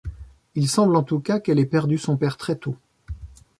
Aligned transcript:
Il 0.55 0.67
semble 0.67 0.95
en 0.95 1.03
tout 1.03 1.19
cas 1.19 1.39
qu'elle 1.39 1.59
ait 1.59 1.65
perdu 1.67 1.99
son 1.99 2.17
père 2.17 2.35
très 2.37 2.55
tôt. 2.55 2.75